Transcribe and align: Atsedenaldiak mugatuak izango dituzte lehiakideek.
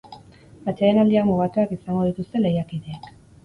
Atsedenaldiak 0.73 1.29
mugatuak 1.29 1.77
izango 1.77 2.09
dituzte 2.11 2.45
lehiakideek. 2.45 3.11